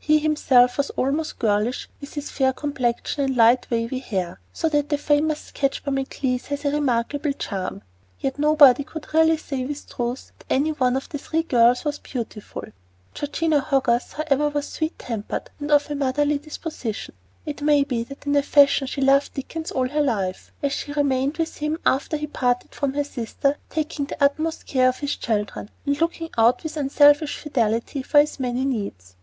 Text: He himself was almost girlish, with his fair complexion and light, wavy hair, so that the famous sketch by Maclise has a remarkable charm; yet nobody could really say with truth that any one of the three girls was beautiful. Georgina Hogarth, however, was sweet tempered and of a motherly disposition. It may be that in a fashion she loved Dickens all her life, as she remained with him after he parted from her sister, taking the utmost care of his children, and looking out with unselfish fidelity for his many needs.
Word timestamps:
He 0.00 0.18
himself 0.18 0.78
was 0.78 0.90
almost 0.96 1.38
girlish, 1.38 1.88
with 2.00 2.14
his 2.14 2.28
fair 2.28 2.52
complexion 2.52 3.22
and 3.22 3.36
light, 3.36 3.70
wavy 3.70 4.00
hair, 4.00 4.40
so 4.52 4.68
that 4.70 4.88
the 4.88 4.98
famous 4.98 5.38
sketch 5.42 5.84
by 5.84 5.92
Maclise 5.92 6.48
has 6.48 6.64
a 6.64 6.72
remarkable 6.72 7.30
charm; 7.32 7.82
yet 8.18 8.36
nobody 8.36 8.82
could 8.82 9.14
really 9.14 9.36
say 9.36 9.64
with 9.64 9.88
truth 9.88 10.32
that 10.40 10.44
any 10.50 10.70
one 10.72 10.96
of 10.96 11.08
the 11.10 11.18
three 11.18 11.44
girls 11.44 11.84
was 11.84 12.00
beautiful. 12.00 12.64
Georgina 13.14 13.60
Hogarth, 13.60 14.14
however, 14.14 14.48
was 14.48 14.66
sweet 14.66 14.98
tempered 14.98 15.50
and 15.60 15.70
of 15.70 15.88
a 15.88 15.94
motherly 15.94 16.38
disposition. 16.38 17.14
It 17.44 17.62
may 17.62 17.84
be 17.84 18.02
that 18.02 18.26
in 18.26 18.34
a 18.34 18.42
fashion 18.42 18.88
she 18.88 19.00
loved 19.00 19.34
Dickens 19.34 19.70
all 19.70 19.88
her 19.88 20.02
life, 20.02 20.50
as 20.64 20.72
she 20.72 20.94
remained 20.94 21.36
with 21.38 21.58
him 21.58 21.78
after 21.86 22.16
he 22.16 22.26
parted 22.26 22.74
from 22.74 22.94
her 22.94 23.04
sister, 23.04 23.56
taking 23.70 24.06
the 24.06 24.20
utmost 24.20 24.66
care 24.66 24.88
of 24.88 24.98
his 24.98 25.14
children, 25.14 25.70
and 25.84 26.00
looking 26.00 26.30
out 26.36 26.64
with 26.64 26.76
unselfish 26.76 27.38
fidelity 27.38 28.02
for 28.02 28.18
his 28.18 28.40
many 28.40 28.64
needs. 28.64 29.14